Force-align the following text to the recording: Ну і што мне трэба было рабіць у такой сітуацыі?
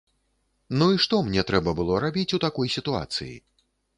Ну 0.81 0.85
і 0.95 1.01
што 1.03 1.19
мне 1.27 1.43
трэба 1.51 1.75
было 1.79 1.99
рабіць 2.05 2.33
у 2.39 2.41
такой 2.47 2.73
сітуацыі? 2.79 3.31